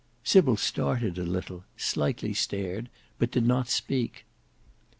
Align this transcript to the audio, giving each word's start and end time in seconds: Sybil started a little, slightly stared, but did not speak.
Sybil 0.23 0.57
started 0.57 1.19
a 1.19 1.23
little, 1.23 1.63
slightly 1.77 2.33
stared, 2.33 2.89
but 3.19 3.29
did 3.29 3.45
not 3.45 3.69
speak. 3.69 4.25